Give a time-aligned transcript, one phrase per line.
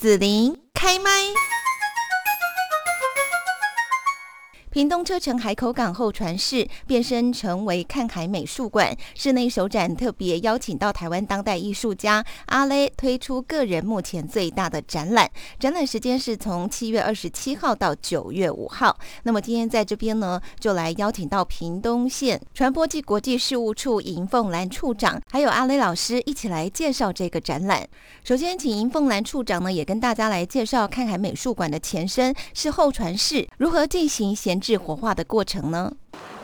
[0.00, 1.10] 子琳开麦。
[4.70, 15.28] 屏东车城海口港候船室变身成为看海美术馆，室内首展特别邀请到台湾当代艺术家阿雷推出个人目前最大的展览。
[15.58, 18.96] 展览时间是从七月二十七号到九月五号。
[19.24, 27.88] 那么今天在这边呢，就来邀请到屏东县传播暨国际事务处尹凤兰处长，还有阿雷老师一起来介绍这个展览。
[28.22, 34.70] 首先，请尹凤兰处长呢，也跟大家来介绍看海美术馆的前身是后船室如何进行衔闲。
[34.70, 35.90] 制活化的过程呢？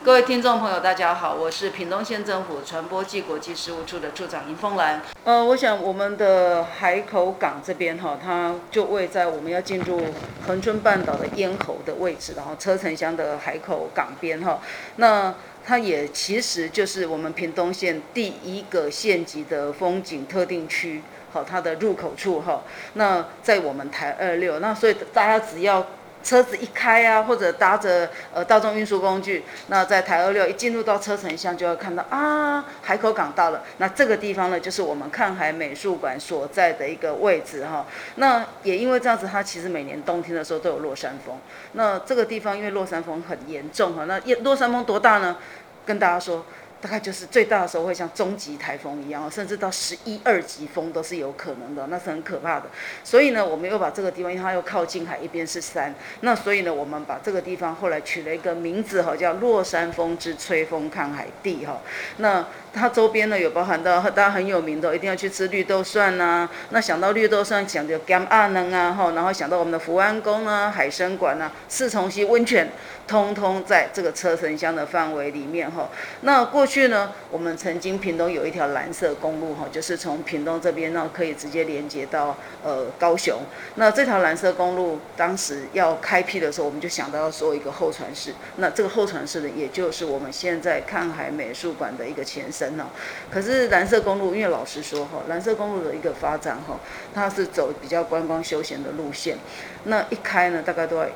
[0.03, 5.01] 各位听众朋友，大家好，我是屏东县政府传播暨国际事务处的处长尹凤兰。
[5.23, 10.01] 呃，我想我们的海口港这边哈，它就位在我们要进入
[10.47, 14.59] 恒春半岛的咽喉的位置，然后车城乡的海口港边哈。
[14.95, 22.63] 那它也其实就是我们屏东县第一个县级的风景特定区，好，它的入口处哈。
[22.93, 25.85] 那在我们台二六，那所以大家只要。
[26.27, 33.63] 车子一开啊，或者搭着呃大众运输工具，那在台二六一进入到车城乡，就要看到啊海口港到了。
[33.77, 37.85] 那这个地方呢，就是我们看海美术馆所在的一个位置哈。
[38.15, 41.37] 那也因为这样子，它其实每年冬天的时候都有落山风。
[41.71, 45.37] 那这个地方因为落山风很严重哈，那落山风多大呢？
[45.85, 46.45] 跟大家说。
[46.79, 52.67] 大概就是最大的时候会像中级台风一样，甚至到十一二级风都是有可能的，那是很可怕的。
[53.03, 61.81] 所以呢，我们又把这个地方，因为它又靠近海，一边是山，那所以呢，我们把这个地方后来取了一个名字哈，叫落山风之吹风看海地哈。
[62.17, 66.47] 那它周边呢有包含到大家很有名的，一定要去吃绿豆蒜呐。
[66.69, 72.69] 那想到绿豆蒜，想着甘阿能啊哈，然后想到我们的福安宫啊、海参馆啊、四重溪温泉。
[73.07, 75.87] 通通在这个车城乡的范围里面哈。
[76.23, 83.39] 那过过去呢，我们曾经屏东有一条蓝色公路哈，就是从屏东这边呢可以直接连接到呃高雄。
[83.75, 88.33] 那这条蓝色公路当时要开辟的时候，我们就想到要做一个候船室。
[88.57, 92.87] 那这个候船室呢，也就是我们现在看海美术馆的一个前身呢。
[93.31, 96.77] 可是蓝色公路，因为老实说哈，蓝色公路的一个发展哈，
[97.13, 99.37] 它是走比较观光休闲的路线。
[99.85, 101.11] 那一开呢，大概都要一。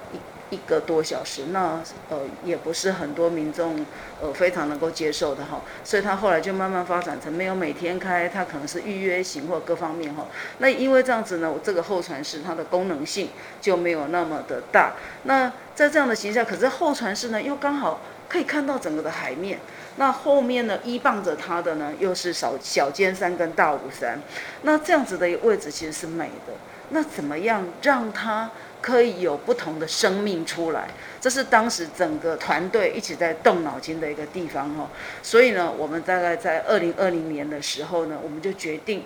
[0.51, 3.83] 一个多小时，那呃也不是很多民众
[4.21, 10.27] 呃非常能够接受的哈，所以他后来就慢慢发展成没有每天开，他可能是预约型或各方面哈。
[10.59, 13.29] 那因为这样子呢，我这个候船室它的功能性
[13.59, 14.93] 就没有那么的大。
[15.23, 19.57] 那在这样的形象，可是候船室呢又刚好可以看到整个的海面，
[19.95, 24.21] 那后面呢依傍着它的呢又是小小尖山跟大武山，
[24.63, 26.53] 那这样子的位置其实是美的。
[26.89, 28.51] 那怎么样让它？
[28.81, 30.87] 可以有不同的生命出来，
[31.21, 34.89] 这是当时整个团队一起在动脑筋的一个地方哈。
[35.21, 39.03] 所以呢，我们大概在二零二零年的时候呢，我们就决定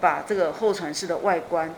[0.00, 1.74] 把这个候船室的外观，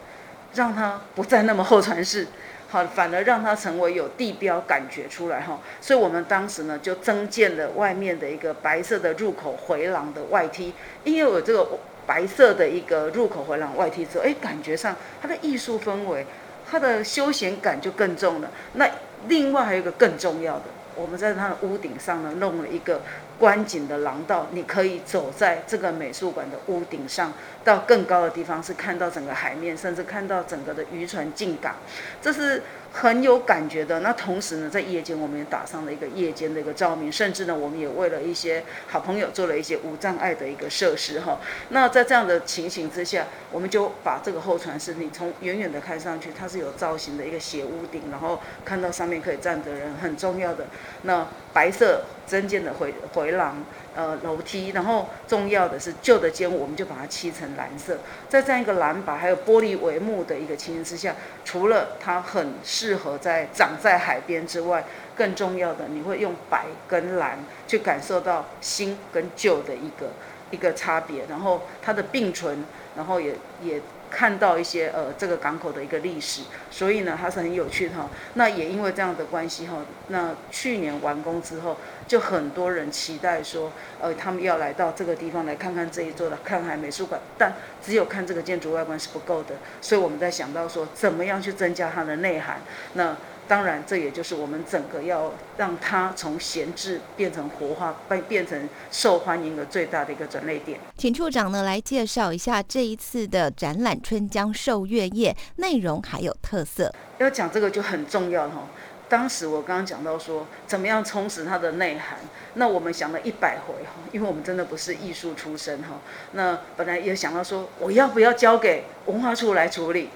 [0.53, 2.27] 让它不再那么候船室，
[2.69, 5.59] 好，反而让它成为有地标感觉出来哈。
[5.81, 10.75] 所以我们当时呢，就增建了外面的一个白色的入口回廊的外梯，
[11.05, 11.67] 因为有这个
[12.07, 16.27] 白色的一个入口回廊外梯之后，哎，感觉上它的艺术氛围。
[16.71, 18.51] 它的休闲感就更重了。
[18.75, 18.89] 那
[19.27, 20.65] 另外还有一个更重要的，
[20.95, 23.03] 我们在它的屋顶上呢弄了一个
[23.39, 27.33] 观景的廊道，你可以走在这个美术馆的屋顶上，
[27.65, 31.75] 到更高的地方是看到整个海面，甚至看到整个的渔船进港。
[32.23, 32.63] 这是。
[32.93, 34.01] 很有感觉的。
[34.01, 41.39] 那同时呢，在夜间我们也打上了一个夜间的一个照明，甚至呢，我们也为了一些好朋友做了一些无障碍的一个设施哈。
[41.69, 50.67] 那在这样的情形之下，我们就把这个候船室，你从远远的看上去，它是有造型的一个斜屋顶，然后看到上面可以站的人，很重要的
[51.03, 53.63] 那白色增建的回回廊。
[53.95, 57.99] 呃，楼梯，然后重要的是旧的间，我们就把它漆成蓝色。
[58.29, 64.85] 在这样一个蓝白还有玻璃帷幕的一个情形之下，除了它很适合在长在海边之外，
[65.17, 70.11] 更重要的，你会用白跟蓝去感受到新跟旧的一个
[70.51, 72.65] 一个差别，然后它的并存，
[72.97, 73.81] 然后也也。
[74.11, 78.11] 看到一些呃这个港口的一个历史，所以呢它是很有趣的哈。
[78.35, 81.77] 那也因为这样的关系哈，那去年完工之后，
[82.07, 92.61] 就很多人期待说，呃他们要来到这个地方来看看这一座的看海美术馆，但只有看这个建筑外观是不够的，所以我们在想到说，怎么样去增加它的内涵？
[92.95, 93.17] 那
[93.49, 100.79] 当然，这也就是我们整个要让它从闲置变成活化，变变成受欢迎的最大的一个转类点。
[100.97, 106.95] 请处长呢来介绍一下这一次的展览《春江受月夜》内容还有特色。
[107.19, 108.69] 要讲这个就很重要哈。
[109.09, 112.17] 当时我刚刚讲到说，怎么样充实它的内涵？
[112.55, 115.99] 那我们想了一百回哈，因为我们真的不是艺术出身哈。
[116.33, 120.11] 那本来也想到说，我要不要交给文化处来处理？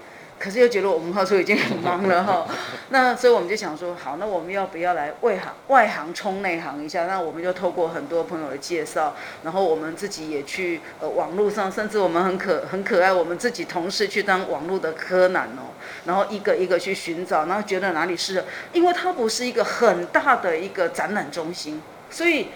[0.45, 2.47] 可是又觉得我们文化处已经很忙了哈。
[2.91, 7.07] 那所以我们就想说，好，那我们要不要来外行外行冲内行一下？
[7.07, 15.73] 那我们就透过很多朋友的介绍，然后我们自己也去呃网络上，甚至我们很可很可爱，我们自己同事去当网络的柯南哦，
[16.05, 21.81] 然后一个一个去寻找，然后觉得哪里适合，因为它不是一个很大的一个展览中心，
[22.11, 22.49] 所以。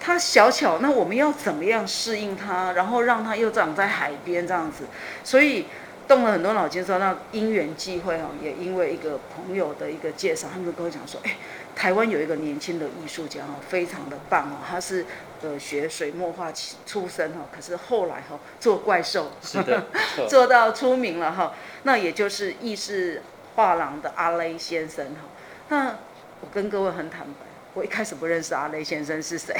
[0.00, 4.84] 它小巧，那我们要怎么样适应它，然后让它又长在海边这样子？
[5.24, 5.66] 所以
[6.08, 11.36] 动了很多脑筋，说那因缘际会哈，也因为一个朋友的一个介绍，他们跟我讲说，哎，
[11.76, 15.04] 台湾有一个年轻的艺术家哈，非常的棒哦，他是
[15.42, 19.86] 呃学水墨画起出身哈，可是后来哈做怪兽， 是的，
[20.28, 21.52] 做到出名了哈，
[21.82, 23.22] 那也就是意式
[23.54, 25.20] 画廊的阿雷先生哈。
[25.68, 25.96] 那
[26.40, 27.46] 我跟各位很坦白。
[27.74, 29.54] 我一开始不认识阿雷先生是谁，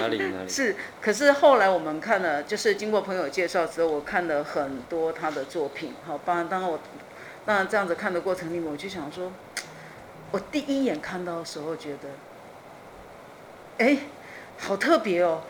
[0.00, 0.76] 哪里哪里 是？
[1.00, 5.94] 可是后来我们看了，就是经过朋友介绍之后，我看了很多他的作品。
[6.06, 6.78] 好，当然，当然我，
[7.44, 9.32] 当然这样子看的过程里面，我就想说，
[10.30, 12.08] 我第一眼看到的时候觉得，
[13.78, 13.98] 哎，
[14.58, 15.42] 好特别哦。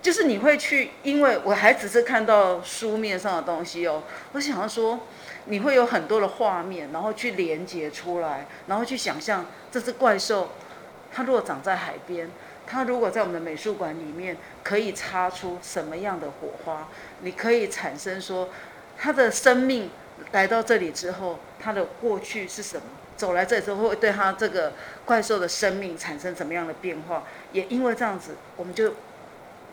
[0.00, 5.00] 就是你会去，因为我还只是看到书面上的东西哦，我想要说，
[5.46, 10.50] 你会有很多的画面，然后去连接出来，然后去想象这只怪兽。
[11.12, 12.30] 它如果长在海边，
[12.70, 16.86] 它如果在我们的美术馆里面，可以擦出什么样的火花？
[17.22, 18.50] 你可以产生说，
[18.98, 19.90] 它的生命
[20.32, 22.82] 来到这里之后，它的过去是什么？
[23.16, 24.74] 走来这里之后，会对它这个
[25.06, 27.24] 怪兽的生命产生什么样的变化？
[27.52, 28.94] 也因为这样子，我们就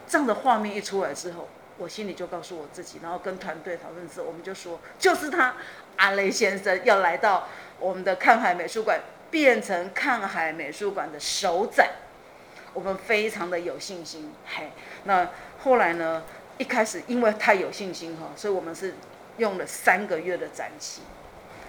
[0.07, 5.55] 这样的画面一出来之后，我心里就告诉我自己，然后跟团队讨论之后，我们就说，就是他，
[5.97, 9.01] 阿雷先生要来到我们的看海美术馆。
[9.31, 11.89] 变成看海美术馆的首展，
[12.75, 14.31] 我们非常的有信心。
[14.45, 14.69] 嘿，
[15.05, 15.27] 那
[15.63, 16.21] 后来呢？
[16.57, 18.93] 一开始因为太有信心哈，所以我们是
[19.39, 21.01] 用了三个月的展期。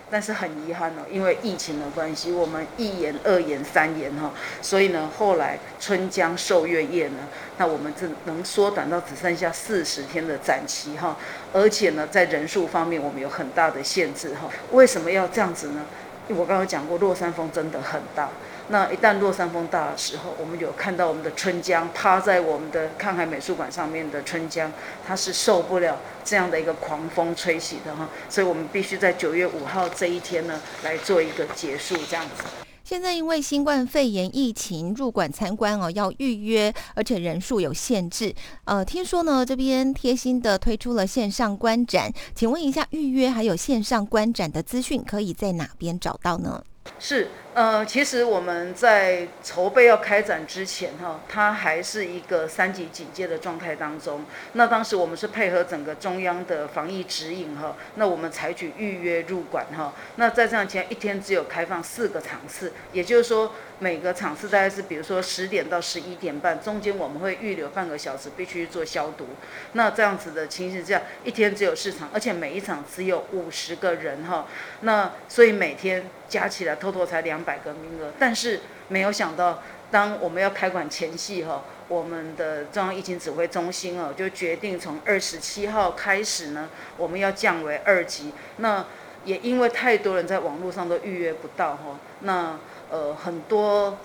[0.09, 4.31] 但是很遗憾哦，因为疫情的关系，我们一延、二延、三延哈，
[4.63, 7.19] 所以呢，后来春江受月夜呢，
[7.59, 11.17] 那我们只能缩短到只剩下四十天的展期哈。
[11.53, 14.49] 而且呢，在人数方面，我们有很大的限制哈。
[14.71, 15.85] 为什么要这样子呢？
[16.29, 18.29] 我刚刚讲过，落山风真的很大。
[18.69, 24.73] 那一旦落山风大的时候，我们有看到我们的春江趴在我们的看海美术馆上面的春江，
[25.07, 28.09] 它是受不了这样的一个狂风吹袭的哈。
[28.29, 32.43] 所以我们必须在九月五号这一天呢，来做一个结束这样子。
[32.83, 38.35] 现在因为新冠肺炎疫情，入馆参观哦要预约，而且人数有限制。
[38.65, 46.63] 呃，听说呢这边贴心的推出了线上观展，请问一下预约还有线上观展的资讯可以在哪边找到呢？
[46.99, 54.25] 是，呃，其实我们在筹备要开展之前，哈，它还是一个三级警戒的状态当中。
[54.55, 59.93] 那当时我们是配合整个中央的防疫指引，哈，那我们采取预约入馆，哈。
[60.17, 63.53] 那在这样前一天只有开放四个场次，也就是说。
[63.79, 69.27] 每个场次大概是，比如说十点到十一点半，中间我们会预留半个小时，必须做消毒。
[69.75, 74.47] 那这样子的情形，下一天只有四场，而且每一场只有五十个人哈。
[74.81, 78.13] 那所以每天加起来，偷偷才两百个名额。
[78.19, 88.33] 但是没有想到，当我们要开馆前夕哈，我们的中央疫情指挥中心哦，就决定从二十七号开始呢，我们要降为二级。
[88.57, 88.85] 那
[89.25, 92.59] 也因为太多人在网络上都预约不到哈，那。
[92.89, 93.99] 呃，很多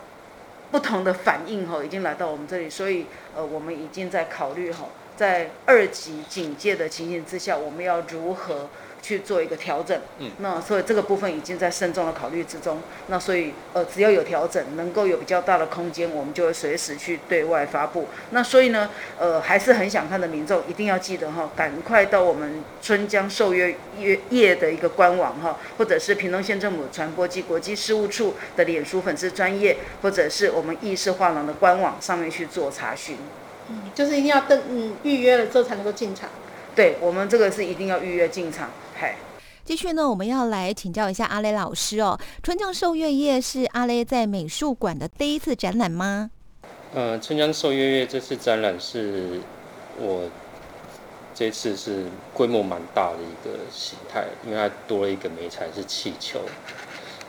[0.72, 3.05] 不同的反应哈，已经来到我们这里，所以
[3.36, 8.67] 呃，我们已经在考虑哈，在二级警戒的情形之下，我们要如何？
[9.01, 12.79] 去做一个调整，嗯，那所以这个部分已经在慎重的考虑之中。
[13.08, 18.08] 那所以呃，只要有调整，能够有比较大的空间，我们就会随时去对外发布。
[18.29, 33.17] 那所以呢，呃，还是很想看的民众一定要记得哈，赶快到我们春江受约约业的一个官网哈，或者是屏东县政府传播及国际事务处的脸书粉丝专业，或者是我们意式画廊的官网上面去做查询。
[33.70, 36.29] 嗯，就是一定要登嗯预约了之后才能够进场。
[36.74, 38.70] 对我们这个是一定要预约进场。
[39.63, 42.20] 继续呢，我们要来请教一下阿雷老师哦。
[42.43, 46.31] 春江寿月夜是阿雷在美术馆的第一次展览吗？
[46.93, 49.39] 呃，春江寿月夜这次展览是
[49.98, 50.29] 我
[51.34, 56.41] 这次是规模蛮大的一个形态，因为它多了一个美材是气球。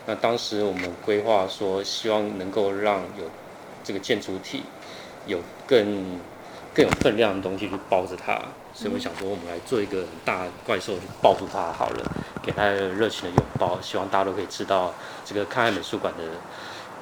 [0.07, 3.31] 那当时我们规划说，希望能够让有
[3.85, 4.65] 这个建筑体
[5.27, 6.19] 有更
[6.75, 8.41] 更有分量的东西去包着它。
[8.75, 12.13] 所以我想说，我们来做一个很大怪兽去，抱住它好了，
[12.43, 13.81] 给它热情的拥抱。
[13.81, 16.25] 希望大家都可以知道这个看海美术馆的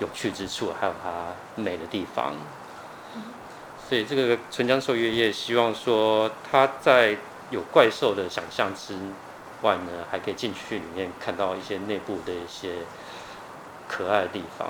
[0.00, 2.34] 有趣之处，还有它美的地方。
[3.88, 7.16] 所以这个春江寿月夜，希望说它在
[7.50, 8.94] 有怪兽的想象之
[9.62, 12.78] 外呢，还可以进去里面看到一些内部的一些
[13.88, 14.68] 可爱的地方。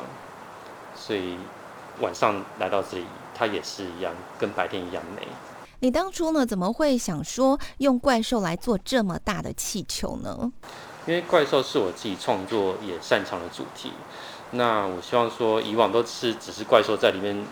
[0.94, 1.38] 所以
[2.00, 3.06] 晚上来到这里，
[3.40, 5.26] 它也是一样，跟白天一样美。
[5.78, 10.52] 你当初呢，怎么会想说用怪兽来做这么大的气球呢？
[11.06, 13.94] 因为怪兽是我自己创作也擅长的主题。
[14.50, 17.46] 那我希望说，以往都是只是怪兽在里面，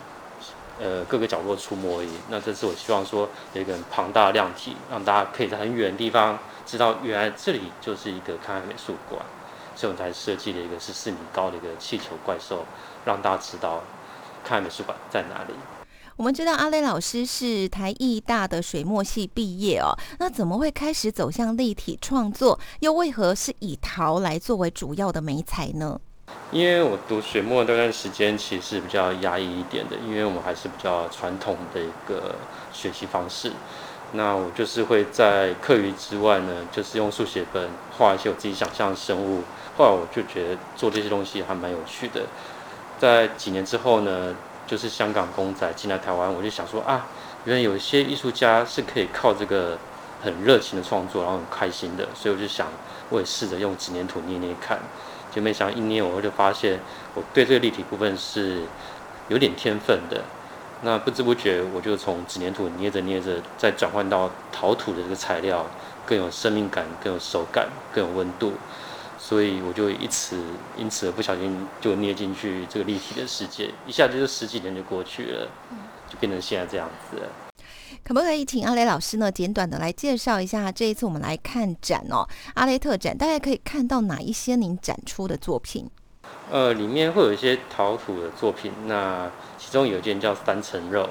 [0.78, 2.10] 呃，各个角落出没而已。
[2.28, 9.24] 那这次我希望说，有一个很庞大的量体，让大家可以在很远的地方知道，原来这里就是一个看海美术馆。
[9.74, 12.66] 所以我才设计了一个十四米高的一个气球怪兽，
[13.06, 13.80] 让大家知道
[14.44, 15.54] 看海美术馆在哪里。
[16.18, 22.58] 我们知道阿雷老师是台艺大的水墨系毕业哦，那怎么会开始走向立体创作？
[22.80, 26.00] 又为何是以陶来作为主要的媒材呢？
[26.50, 32.34] 因为我读水墨那段时间其实是比较压抑一点的，因为我们还是比较传统的一个
[32.72, 33.52] 学习方式。
[34.10, 39.42] 那我就是会在课余之外呢，就是用速写本画一些我自己想象的生物。
[39.76, 42.22] 后来我就觉得做这些东西还蛮有趣的。
[42.98, 44.34] 在几年之后呢？
[44.68, 47.06] 就是香港公仔进来台湾，我就想说啊，
[47.44, 49.78] 原来有一些艺术家是可以靠这个
[50.22, 52.66] 很热情的创作，然后很开心的，所以我就想，
[53.08, 54.78] 我也试着用纸黏土捏捏看，
[55.32, 56.78] 就没想到一捏，我就发现
[57.14, 58.62] 我对这个立体部分是
[59.28, 60.20] 有点天分的。
[60.82, 65.66] 那不知不觉，我就从纸黏土捏着捏着，再转换到陶土的这个材料，
[66.06, 68.52] 更有生命感，更有手感，更有温度。
[69.18, 70.40] 所以我就一此
[70.76, 75.48] 因此而不小心就捏进去这个立体的世界，一下子就十几年就过去了，
[76.08, 77.20] 就变成现在这样子。
[78.04, 85.90] 可不可以请阿雷老师呢，简短的来介绍一下这一次我们来看展哦，阿雷特展，大家可以看到哪一些您展出的作品？
[86.50, 91.08] 呃，里面会有一些陶土的作品，那其中有一件叫三层肉，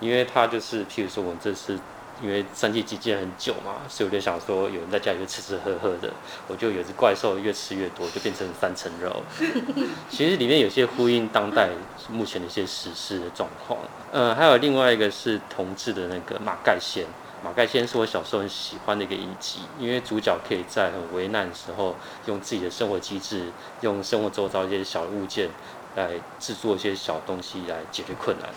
[0.00, 1.78] 因为它就是譬如说我们这次。
[2.22, 6.10] 因为三季季节很久嘛，所以我就想说，有人在家里就吃吃喝喝的，
[6.48, 9.22] 我就有只怪兽越吃越多，就变成三层肉。
[10.08, 11.68] 其实里面有些呼应当代
[12.08, 13.78] 目前的一些时事的状况。
[14.12, 17.04] 呃，还有另外一个是同志的那个马盖先，
[17.44, 21.94] 马盖先是我小时候很喜欢的一个影集，因为主角可以在很危难的时候，
[22.24, 23.50] 用自己的生活机制，
[23.82, 25.50] 用生活周遭一些小物件
[25.94, 28.48] 来制作一些小东西来解决困难。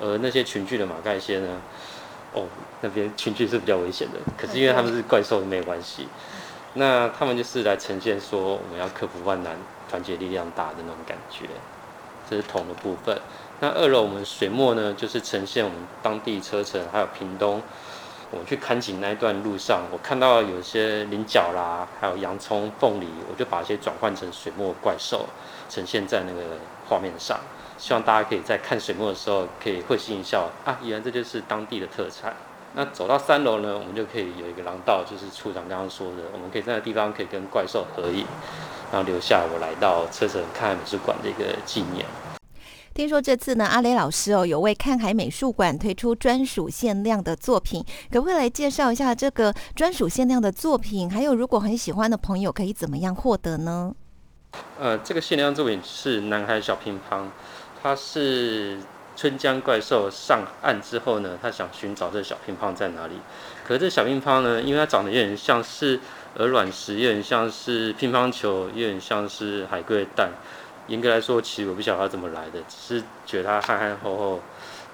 [0.00, 1.60] 而那些群聚的马盖先呢？
[2.38, 2.46] 哦，
[2.80, 6.06] 那边群聚是比较危险的，可是因为他们是怪兽，没有关系。
[6.74, 9.56] 那他们就是来呈现说，我们要克服万难，
[9.90, 11.46] 团结力量大的那种感觉。
[12.28, 13.18] 这是铜的部分。
[13.60, 17.60] 那二楼我们水墨呢，就是呈现我们当地车城，还有屏东，
[18.30, 25.26] 我们去看景那一段路上，我看到有些菱角啦，还有洋葱、凤梨，我就把一些转换成水墨怪兽，
[25.70, 26.58] 呈现在那个
[26.88, 27.38] 画面上。
[27.78, 30.78] 希望大家可以在看水墨的时候，可以会心一笑啊！
[30.82, 32.34] 原来这就是当地的特产。
[32.74, 38.26] 那走到三楼呢，我们就可以有一个廊道，就是处长刚刚说的，我们可以在那地方可以跟怪兽合影，
[38.92, 42.04] 然后留下我来到车城看美术馆的一个纪念。
[42.98, 51.08] 听说这次呢，阿雷老师哦，有为看海美术馆推出专属限量的作品，可不可以来介绍一下这个专属限量的作品？
[51.08, 53.94] 还有，如果很喜欢的朋友，可以怎么样获得呢？
[54.80, 57.26] 呃，这个限量作品是南海小乒乓。
[57.80, 58.80] 他是
[59.14, 63.14] 春江怪兽上岸之后呢，他想寻找这小乒乓在哪里。
[63.64, 66.00] 可是这小乒乓呢，因为它长得有点像是
[66.34, 70.32] 鹅卵石，有点像是乒乓球，有点像是海龟蛋。
[70.88, 74.40] 严格来说，其实我不晓得它怎么来的，只是觉得它憨憨厚厚，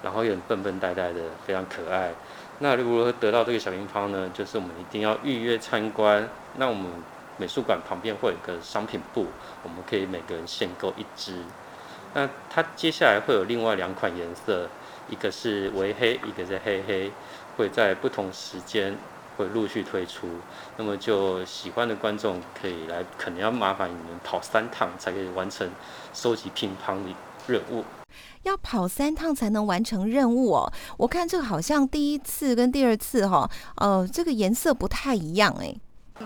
[0.02, 2.12] 然后有点笨笨呆呆的，非常可爱。
[2.58, 4.30] 那如何得到这个小乒乓呢？
[4.34, 6.28] 就是我们一定要预约参观。
[6.56, 6.86] 那我们
[7.36, 9.26] 美术馆旁边会有一个商品部，
[9.62, 11.38] 我们可以每个人限购一只。
[12.12, 14.68] 那它接下来会有另外两款颜色，
[15.08, 17.10] 一个是微黑，一个是黑黑，
[17.56, 18.96] 会在不同时间
[19.36, 20.28] 会陆续推出。
[20.76, 25.70] 那么就喜欢的观众可以来，可能要麻烦你们跑三趟才可以完成
[26.12, 27.14] 收集乒乓的
[27.46, 27.84] 任务。
[28.42, 30.72] 要跑三趟才能完成任务哦。
[30.98, 35.74] 我看这个好像第一次跟第二次哈，呃，这个颜色不太一样哎。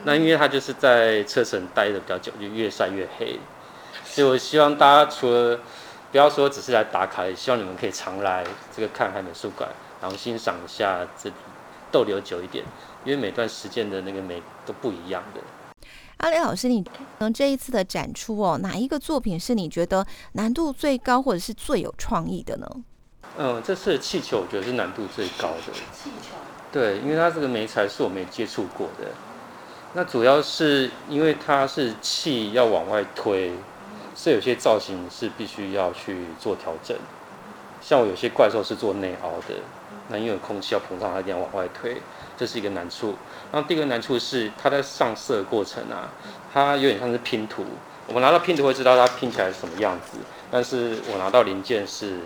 [0.05, 3.39] 那因为它就是在车城待的比较久，就越晒越黑。
[4.05, 5.61] 所以我希望大家除了
[6.11, 9.71] 不要说只是来打卡，也希望你们可以常来这个看海美术馆，
[10.03, 11.35] 然后欣赏一下这里
[11.91, 12.65] 逗留久一点，
[13.05, 15.41] 因为每段时间的那个美都不一样的。
[16.19, 16.85] 阿雷老师，你
[17.19, 22.69] 能这一次的展出哦，哪一个作品是你觉得难度最高或者是最有创意的呢？
[23.37, 25.73] 嗯，这次的气球我觉得是难度最高的。
[25.93, 26.35] 气球。
[26.73, 29.07] 对，因为它这个媒材是我没接触过的，
[29.95, 33.53] 那主要是因为它是气要往外推。
[34.15, 36.97] 所以有些造型是必须要去做调整，
[37.81, 39.55] 像我有些怪兽是做内凹的，
[40.09, 42.01] 那因为空气要膨胀，它一定要往外推，
[42.37, 43.15] 这是一个难处。
[43.53, 46.09] 那第二个难处是它在上色过程啊，
[46.53, 47.65] 它有点像是拼图。
[48.07, 50.19] 我们拿到拼图会知道它拼起来是什么样子，
[50.51, 52.21] 但是我拿到零件是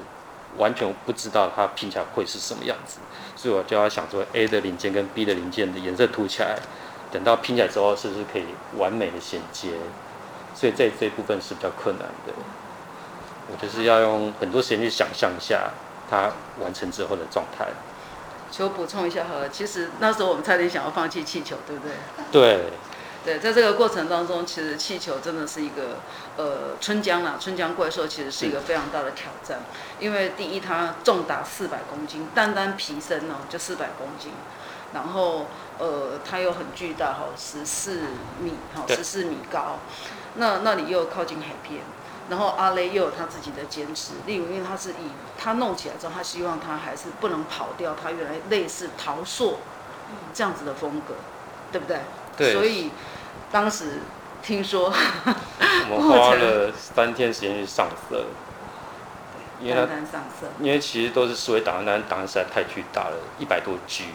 [0.59, 2.99] 完全不知道它拼起来会是什么样子，
[3.35, 6.57] 所以我就要想说 A 的零件跟 B 的零件的颜色涂起来，
[7.11, 8.45] 等到拼起来之后是不是可以
[8.77, 9.71] 完美的衔接？
[10.55, 12.33] 所以这这部分是比较困难的。
[13.51, 15.71] 我就是要用很多时间去想象一下
[16.13, 16.31] 它
[16.63, 17.69] 完成之后的状态。
[18.51, 21.95] 求补充一下好了，其实那时候我们差点想要放弃气球，对不对？
[22.31, 22.65] 对。
[23.25, 26.01] 对，在这个过程当中，其实气球真的是一个
[26.37, 29.61] 呃春江啊，春江怪兽其实是一个非常大的挑战，
[30.01, 34.33] 因为第一它重达四百公斤，单单皮身呢就四百公斤，
[34.93, 35.47] 然后
[35.79, 38.01] 呃它又很巨大哈，十四
[38.41, 39.79] 米哈，十四米高，
[40.35, 41.81] 那那里又靠近海边，
[42.29, 49.59] 然后阿雷又有他自己的坚持，例如因为他是以他弄起来之后，他希望他还是不能跑掉他原来类似陶塑
[50.33, 51.15] 这样子的风格，
[51.71, 52.01] 对不对？
[52.37, 52.91] 对，所以。
[53.51, 53.99] 当时
[54.43, 54.91] 听说，
[55.91, 58.25] 我们 花了三天时间去上色，
[59.61, 64.07] 因为它上色，因为其实都是思维档案，但档案实在太巨大了，一百多 G，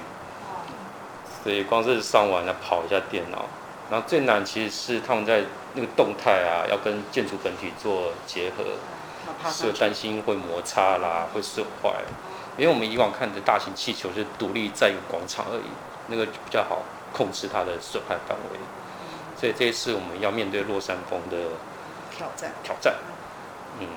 [1.44, 3.46] 所以光是上完了跑一下电脑，
[3.90, 8.64] 然后最难其实是他们在那个动态啊，要跟建筑本体做结合，
[9.50, 11.94] 是担心会摩擦啦，会损坏，
[12.58, 15.70] 因为我们以往看的大型气球是独立在一个广场而已，
[16.08, 18.60] 那个比较好控制它的损害范围。
[19.40, 21.38] 所以这一次我们要面对落山风的
[22.12, 22.94] 挑战，挑战，
[23.80, 23.88] 嗯，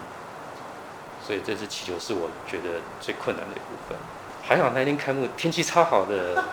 [1.26, 3.99] 所以这次气球是我觉得最困难的一部分。
[4.42, 6.44] 还好那天开幕天气超好的。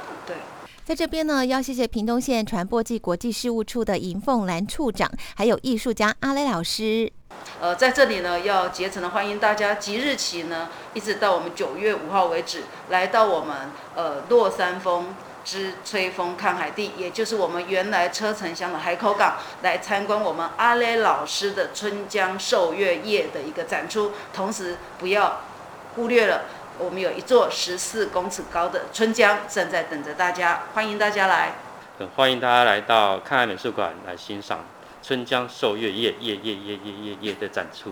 [0.88, 7.12] 在这边呢，要谢谢屏东县传播暨国际事务处的尹凤兰处长，还有艺术家阿雷老师。
[7.60, 15.13] 呃，在这里呢，要竭诚的欢迎大家，即日起呢，一直到我们九月五号为止，来到我们呃洛山风。
[15.44, 24.13] 之吹风看海地，也就是我们原来车城乡的海口港，来参观我们阿雷老师的春江寿月夜的一个展出。
[24.34, 25.41] 同时，不要
[25.95, 26.43] 忽略了，
[26.80, 31.54] 我们有一座十四公尺高的春江正在等着大家，欢迎大家来。
[32.16, 34.60] 欢迎大家来到看海美术馆来欣赏
[35.02, 37.92] 春江受月夜夜夜夜夜夜夜的展出。